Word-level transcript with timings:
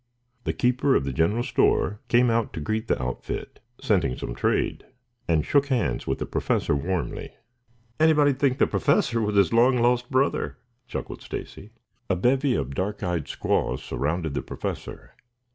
The 0.45 0.53
keeper 0.53 0.95
of 0.95 1.03
the 1.03 1.13
general 1.13 1.43
store 1.43 1.99
came 2.07 2.31
out 2.31 2.53
to 2.53 2.59
greet 2.59 2.87
the 2.87 2.99
outfit, 2.99 3.59
scenting 3.79 4.17
some 4.17 4.33
trade, 4.33 4.83
and 5.27 5.45
shook 5.45 5.67
hands 5.67 6.07
with 6.07 6.17
the 6.17 6.25
Professor 6.25 6.75
warmly. 6.75 7.35
"Anybody'd 7.99 8.39
think 8.39 8.57
the 8.57 8.65
Professor 8.65 9.21
was 9.21 9.35
his 9.35 9.53
long 9.53 9.77
lost 9.77 10.09
brother," 10.09 10.57
chuckled 10.87 11.21
Stacy. 11.21 11.69
A 12.09 12.15
bevy 12.15 12.55
of 12.55 12.73
dark 12.73 13.03
eyed 13.03 13.27
squaws 13.27 13.83
surrounded 13.83 14.33
the 14.33 14.41
Professor. 14.41 15.11